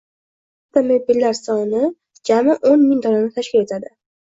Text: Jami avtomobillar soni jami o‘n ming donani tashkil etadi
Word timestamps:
Jami 0.75 0.95
avtomobillar 0.95 1.37
soni 1.41 1.83
jami 2.31 2.57
o‘n 2.73 2.89
ming 2.89 3.07
donani 3.07 3.33
tashkil 3.39 3.67
etadi 3.71 3.97